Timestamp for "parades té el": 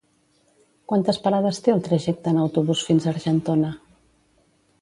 1.25-1.85